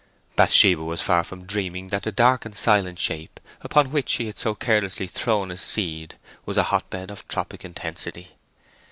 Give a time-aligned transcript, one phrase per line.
[0.35, 4.39] Bathsheba was far from dreaming that the dark and silent shape upon which she had
[4.39, 8.29] so carelessly thrown a seed was a hotbed of tropic intensity.